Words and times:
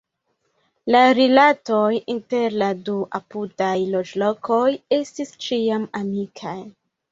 La 0.95 1.01
rilatoj 1.17 1.89
inter 2.13 2.55
la 2.63 2.71
du 2.89 2.97
apudaj 3.21 3.77
loĝlokoj 3.93 4.65
estis 5.01 5.37
ĉiam 5.47 5.89
amikaj. 6.03 6.59